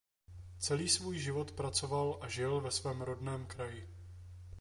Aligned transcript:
Celý 0.59 0.89
svůj 0.89 1.19
život 1.19 1.51
pracoval 1.51 2.17
a 2.21 2.27
žil 2.27 2.61
ve 2.61 2.71
svém 2.71 3.01
rodném 3.01 3.45
kraji. 3.45 3.89